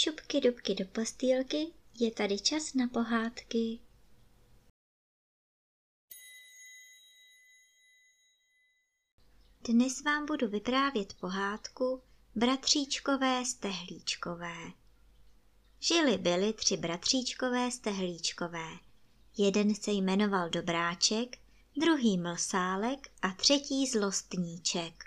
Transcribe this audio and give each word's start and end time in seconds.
Šupky 0.00 0.40
dubky 0.40 0.74
do 0.74 0.84
postýlky, 0.84 1.66
je 2.00 2.10
tady 2.10 2.38
čas 2.38 2.74
na 2.74 2.88
pohádky. 2.88 3.78
Dnes 9.68 10.02
vám 10.02 10.26
budu 10.26 10.48
vyprávět 10.48 11.14
pohádku 11.14 12.02
Bratříčkové 12.34 13.44
stehlíčkové. 13.44 14.54
Žili 15.80 16.18
byli 16.18 16.52
tři 16.52 16.76
bratříčkové 16.76 17.70
stehlíčkové. 17.70 18.68
Jeden 19.38 19.74
se 19.74 19.90
jmenoval 19.92 20.50
Dobráček, 20.50 21.38
druhý 21.80 22.18
Mlsálek 22.18 23.10
a 23.22 23.32
třetí 23.32 23.86
Zlostníček. 23.86 25.04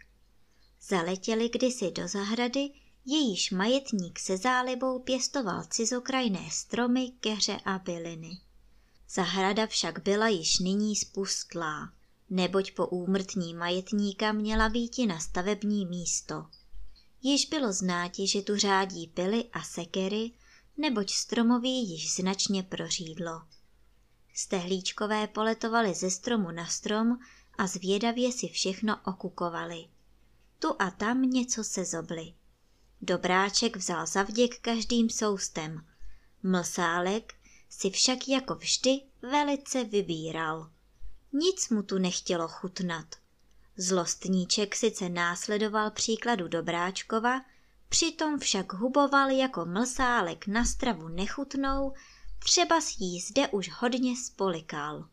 Zaletěli 0.81 1.49
kdysi 1.49 1.91
do 1.91 2.08
zahrady, 2.08 2.80
jejíž 3.05 3.52
majetník 3.52 4.20
se 4.20 4.38
zálibou 4.38 5.00
pěstoval 5.00 5.64
cizokrajné 5.64 6.50
stromy, 6.52 7.12
keře 7.20 7.60
a 7.66 7.80
byliny. 7.80 8.38
Zahrada 9.10 9.68
však 9.68 10.04
byla 10.04 10.27
již 10.27 10.60
nyní 10.60 10.96
spustlá, 10.96 11.94
neboť 12.30 12.72
po 12.72 12.88
úmrtní 12.88 13.54
majetníka 13.54 14.32
měla 14.32 14.70
být 14.70 14.98
na 15.08 15.20
stavební 15.20 15.86
místo. 15.86 16.46
Již 17.22 17.46
bylo 17.46 17.74
znáti, 17.74 18.27
že 18.27 18.41
tu 18.41 18.58
řádí 18.58 19.08
pily 19.08 19.44
a 19.54 19.63
sekery, 19.63 20.32
neboť 20.77 21.12
stromoví 21.12 21.90
již 21.90 22.16
značně 22.16 22.63
prořídlo. 22.63 23.41
Stehlíčkové 24.34 25.27
poletovali 25.27 25.93
ze 25.93 26.12
stromu 26.12 26.52
na 26.52 26.68
strom 26.68 27.18
a 27.58 27.68
zvědavě 27.68 28.32
si 28.32 28.48
všechno 28.48 28.98
okukovali. 29.05 29.88
Tu 30.60 30.76
a 30.80 30.91
tam 30.91 31.21
něco 31.21 31.63
se 31.63 31.86
zobli. 31.86 32.34
Dobráček 33.02 33.77
vzal 33.77 34.05
zavděk 34.05 34.60
každým 34.60 35.10
soustem. 35.10 35.85
Mlsálek 36.44 37.34
si 37.70 37.90
však 37.90 38.27
jako 38.27 38.55
vždy 38.55 39.02
velice 39.21 39.84
vybíral. 39.84 40.70
Nic 41.34 41.70
mu 41.70 41.84
tu 41.84 41.98
nechtělo 41.98 42.48
chutnat. 42.48 43.05
Zlostníček 43.77 44.76
sice 44.76 45.10
následoval 45.10 45.91
příkladu 45.91 46.48
Dobráčkova, 46.48 47.41
přitom 47.90 48.40
však 48.40 48.74
huboval 48.74 49.30
jako 49.30 49.65
mlsálek 49.65 50.48
na 50.48 50.65
stravu 50.65 51.08
nechutnou, 51.08 51.93
třeba 52.40 52.82
s 52.82 52.99
jí 52.99 53.20
zde 53.20 53.48
už 53.48 53.71
hodně 53.71 54.18
spolikal. 54.18 55.10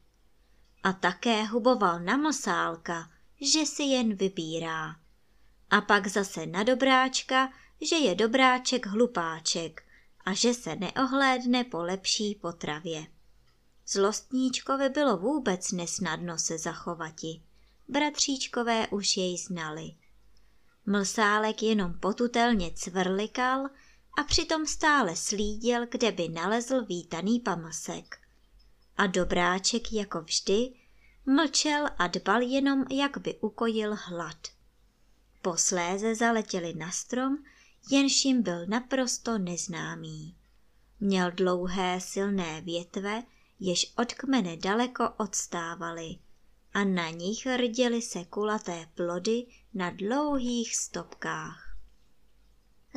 A 0.82 0.92
také 0.92 1.44
huboval 1.44 2.00
na 2.00 2.16
mlsálka, 2.16 3.10
že 3.40 3.66
si 3.66 3.82
jen 3.82 4.14
vybírá. 4.14 4.96
A 5.70 5.80
pak 5.80 6.06
zase 6.06 6.46
na 6.46 6.62
Dobráčka, 6.62 7.52
že 7.80 7.96
je 7.96 8.14
dobráček 8.14 8.86
hlupáček 8.86 9.82
a 10.24 10.32
že 10.32 10.54
se 10.54 10.76
neohlédne 10.76 11.64
po 11.64 11.82
lepší 11.82 12.34
potravě. 12.34 13.06
Zlostníčkovi 13.86 14.88
bylo 14.88 15.16
vůbec 15.16 15.72
nesnadno 15.72 16.38
se 16.38 16.58
zachovati. 16.58 17.42
Bratříčkové 17.88 18.88
už 18.88 19.16
jej 19.16 19.38
znali. 19.38 19.90
Mlsálek 20.86 21.62
jenom 21.62 21.94
potutelně 21.94 22.70
cvrlikal 22.74 23.66
a 24.18 24.22
přitom 24.26 24.66
stále 24.66 25.16
slídil, 25.16 25.86
kde 25.90 26.12
by 26.12 26.28
nalezl 26.28 26.84
vítaný 26.84 27.40
pamlsek. 27.40 28.18
A 28.96 29.06
dobráček 29.06 29.92
jako 29.92 30.20
vždy 30.20 30.72
mlčel 31.26 31.86
a 31.98 32.06
dbal 32.06 32.42
jenom, 32.42 32.84
jak 32.90 33.18
by 33.18 33.34
ukojil 33.34 33.96
hlad. 34.04 34.38
Posléze 35.42 36.14
zaletěli 36.14 36.74
na 36.74 36.90
strom, 36.90 37.38
jenž 37.90 38.24
jim 38.24 38.42
byl 38.42 38.66
naprosto 38.66 39.38
neznámý. 39.38 40.36
Měl 41.00 41.30
dlouhé 41.30 42.00
silné 42.00 42.60
větve, 42.60 43.22
jež 43.60 43.92
od 43.96 44.14
kmene 44.14 44.56
daleko 44.56 45.10
odstávaly 45.16 46.18
a 46.72 46.84
na 46.84 47.10
nich 47.10 47.46
rděly 47.46 48.02
se 48.02 48.24
kulaté 48.24 48.88
plody 48.94 49.46
na 49.74 49.90
dlouhých 49.90 50.76
stopkách. 50.76 51.76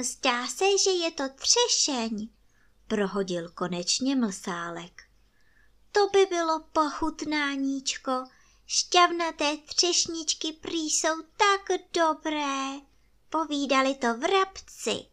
Zdá 0.03 0.47
se, 0.47 0.65
že 0.83 0.89
je 0.89 1.11
to 1.11 1.23
třešeň, 1.35 2.29
prohodil 2.87 3.49
konečně 3.49 4.15
mlsálek. 4.15 5.03
To 5.91 6.07
by 6.07 6.25
bylo 6.25 6.59
pochutnáníčko, 6.59 8.11
šťavnaté 8.67 9.57
třešničky 9.57 10.53
prý 10.53 10.89
jsou 10.89 11.21
tak 11.21 11.79
dobré. 11.93 12.90
Povídali 13.31 13.95
to 13.95 14.17
vrabci. 14.17 15.05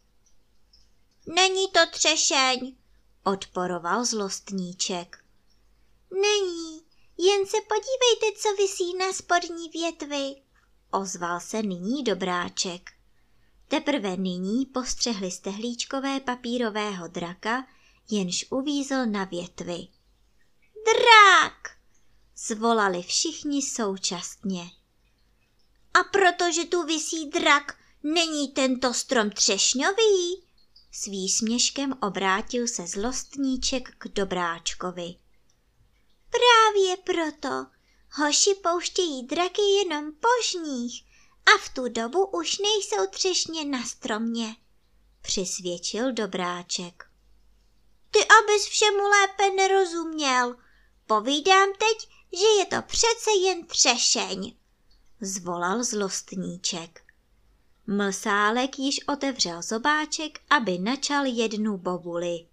Není 1.26 1.68
to 1.68 1.80
třešeň, 1.90 2.76
odporoval 3.24 4.04
zlostníček. 4.04 5.24
Není, 6.10 6.82
jen 7.18 7.46
se 7.46 7.56
podívejte, 7.68 8.40
co 8.40 8.48
visí 8.56 8.96
na 8.96 9.12
spodní 9.12 9.68
větvi, 9.68 10.42
ozval 10.90 11.40
se 11.40 11.62
nyní 11.62 12.04
dobráček. 12.04 12.90
Teprve 13.68 14.16
nyní 14.16 14.66
postřehli 14.66 15.30
stehlíčkové 15.30 16.20
papírového 16.20 17.08
draka, 17.08 17.66
jenž 18.10 18.46
uvízl 18.50 19.06
na 19.06 19.24
větvi. 19.24 19.88
Drak! 20.84 21.76
Zvolali 22.36 23.02
všichni 23.02 23.62
současně. 23.62 24.70
A 25.94 26.04
protože 26.04 26.64
tu 26.64 26.82
visí 26.82 27.30
drak, 27.30 27.77
Není 28.02 28.48
tento 28.48 28.94
strom 28.94 29.30
třešňový? 29.30 30.44
S 30.92 31.06
výsměškem 31.06 31.94
obrátil 32.02 32.68
se 32.68 32.86
zlostníček 32.86 33.94
k 33.98 34.08
Dobráčkovi. 34.08 35.14
Právě 36.30 36.96
proto. 36.96 37.66
Hoši 38.12 38.54
pouštějí 38.54 39.26
draky 39.26 39.62
jenom 39.62 40.12
po 40.12 40.28
žních 40.50 41.04
a 41.46 41.58
v 41.58 41.68
tu 41.68 41.88
dobu 41.88 42.26
už 42.26 42.58
nejsou 42.58 43.06
třešně 43.10 43.64
na 43.64 43.86
stromě, 43.86 44.56
přisvědčil 45.22 46.12
Dobráček. 46.12 47.10
Ty 48.10 48.18
abys 48.18 48.66
všemu 48.66 48.98
lépe 48.98 49.50
nerozuměl. 49.50 50.56
Povídám 51.06 51.68
teď, 51.78 52.08
že 52.32 52.46
je 52.58 52.66
to 52.66 52.82
přece 52.82 53.30
jen 53.42 53.66
třešeň, 53.66 54.56
zvolal 55.20 55.84
zlostníček. 55.84 57.07
Mlsálek 57.90 58.78
již 58.78 59.00
otevřel 59.08 59.62
zobáček, 59.62 60.40
aby 60.50 60.78
načal 60.78 61.24
jednu 61.26 61.78
bobuli. 61.78 62.46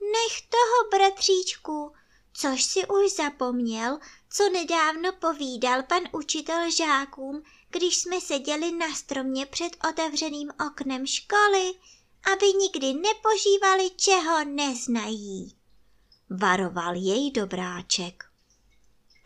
Nech 0.00 0.40
toho, 0.48 0.90
bratříčku, 0.90 1.92
což 2.32 2.64
si 2.64 2.80
už 2.86 3.12
zapomněl, 3.16 3.98
co 4.30 4.48
nedávno 4.50 5.12
povídal 5.12 5.82
pan 5.82 6.02
učitel 6.12 6.70
žákům, 6.70 7.42
když 7.70 7.96
jsme 7.96 8.20
seděli 8.20 8.72
na 8.72 8.94
stromě 8.94 9.46
před 9.46 9.76
otevřeným 9.88 10.50
oknem 10.66 11.06
školy, 11.06 11.72
aby 12.32 12.46
nikdy 12.52 12.94
nepožívali, 12.94 13.90
čeho 13.96 14.44
neznají. 14.44 15.56
Varoval 16.30 16.94
jej 16.94 17.30
dobráček. 17.30 18.24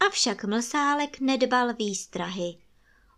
Avšak 0.06 0.44
mlsálek 0.44 1.20
nedbal 1.20 1.74
výstrahy 1.74 2.58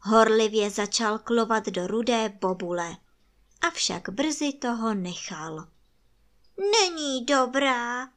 horlivě 0.02 0.70
začal 0.70 1.18
klovat 1.18 1.66
do 1.66 1.86
rudé 1.86 2.28
bobule. 2.40 2.96
Avšak 3.60 4.08
brzy 4.08 4.52
toho 4.52 4.94
nechal. 4.94 5.66
Není 6.58 7.24
dobrá, 7.24 8.08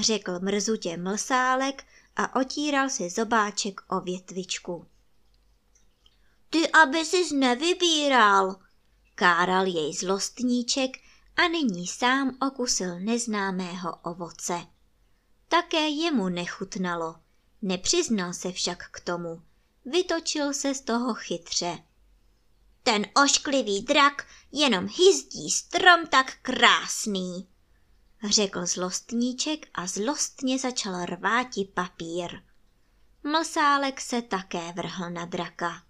řekl 0.00 0.40
mrzutě 0.40 0.96
mlsálek 0.96 1.84
a 2.16 2.40
otíral 2.40 2.88
si 2.88 3.10
zobáček 3.10 3.80
o 3.88 4.00
větvičku. 4.00 4.86
Ty, 6.50 6.70
aby 6.70 7.04
si 7.04 7.34
nevybíral, 7.34 8.56
káral 9.14 9.66
jej 9.66 9.94
zlostníček 9.94 10.90
a 11.36 11.48
nyní 11.48 11.86
sám 11.86 12.36
okusil 12.48 13.00
neznámého 13.00 13.96
ovoce. 13.96 14.66
Také 15.48 15.88
jemu 15.88 16.28
nechutnalo, 16.28 17.16
nepřiznal 17.62 18.32
se 18.32 18.52
však 18.52 18.90
k 18.90 19.00
tomu 19.00 19.42
vytočil 19.84 20.54
se 20.54 20.74
z 20.74 20.80
toho 20.80 21.14
chytře. 21.14 21.78
Ten 22.82 23.06
ošklivý 23.24 23.82
drak 23.82 24.26
jenom 24.52 24.86
hyzdí 24.86 25.50
strom 25.50 26.06
tak 26.06 26.36
krásný, 26.42 27.48
řekl 28.28 28.66
zlostníček 28.66 29.66
a 29.74 29.86
zlostně 29.86 30.58
začal 30.58 31.04
rváti 31.04 31.64
papír. 31.74 32.42
Mlsálek 33.22 34.00
se 34.00 34.22
také 34.22 34.72
vrhl 34.72 35.10
na 35.10 35.24
draka. 35.24 35.82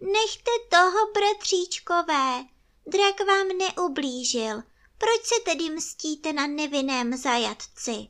Nechte 0.00 0.50
toho, 0.70 1.12
bratříčkové, 1.14 2.44
drak 2.86 3.26
vám 3.26 3.48
neublížil. 3.58 4.62
Proč 4.98 5.24
se 5.24 5.34
tedy 5.44 5.70
mstíte 5.70 6.32
na 6.32 6.46
nevinném 6.46 7.16
zajatci? 7.16 8.08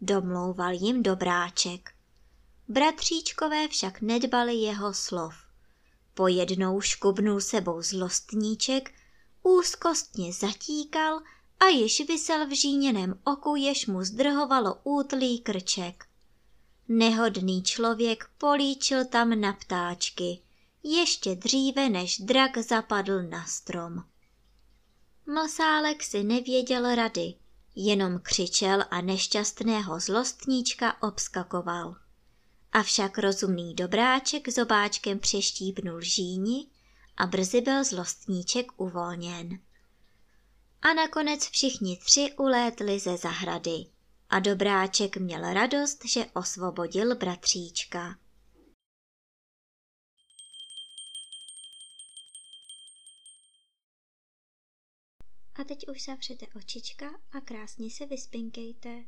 Domlouval 0.00 0.72
jim 0.72 1.02
dobráček. 1.02 1.91
Bratříčkové 2.68 3.68
však 3.68 4.00
nedbali 4.00 4.54
jeho 4.54 4.94
slov. 4.94 5.34
Pojednou 6.14 6.80
škubnul 6.80 7.40
sebou 7.40 7.82
zlostníček, 7.82 8.94
úzkostně 9.42 10.32
zatíkal 10.32 11.20
a 11.60 11.66
již 11.66 12.02
vysel 12.08 12.46
v 12.46 12.60
žíněném 12.60 13.20
oku, 13.24 13.56
jež 13.56 13.86
mu 13.86 14.04
zdrhovalo 14.04 14.80
útlý 14.84 15.40
krček. 15.40 16.04
Nehodný 16.88 17.62
člověk 17.62 18.30
políčil 18.38 19.04
tam 19.04 19.40
na 19.40 19.52
ptáčky, 19.52 20.42
ještě 20.82 21.34
dříve 21.34 21.88
než 21.88 22.18
drak 22.18 22.58
zapadl 22.58 23.22
na 23.22 23.46
strom. 23.46 24.04
Mlsálek 25.26 26.02
si 26.02 26.24
nevěděl 26.24 26.94
rady, 26.94 27.34
jenom 27.74 28.18
křičel 28.18 28.84
a 28.90 29.00
nešťastného 29.00 30.00
zlostníčka 30.00 31.02
obskakoval. 31.02 31.96
Avšak 32.74 33.18
rozumný 33.18 33.74
dobráček 33.74 34.48
zobáčkem 34.48 35.18
přeštípnul 35.18 36.00
žíni 36.00 36.66
a 37.16 37.26
brzy 37.26 37.60
byl 37.60 37.84
zlostníček 37.84 38.80
uvolněn. 38.80 39.58
A 40.82 40.92
nakonec 40.94 41.48
všichni 41.48 41.96
tři 41.96 42.34
ulétli 42.38 42.98
ze 43.00 43.16
zahrady 43.16 43.86
a 44.30 44.38
dobráček 44.38 45.16
měl 45.16 45.52
radost, 45.52 46.04
že 46.04 46.26
osvobodil 46.34 47.16
bratříčka. 47.16 48.18
A 55.54 55.64
teď 55.64 55.88
už 55.88 56.04
zavřete 56.04 56.46
očička 56.56 57.06
a 57.32 57.40
krásně 57.40 57.90
se 57.90 58.06
vyspinkejte. 58.06 59.04